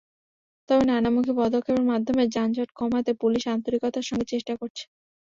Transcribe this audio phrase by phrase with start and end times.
[0.69, 4.83] তবে নানামুখী পদক্ষেপের মাধ্যমে যানজট কমাতে পুলিশ আন্তরিকতার সঙ্গে চেষ্টা করছে।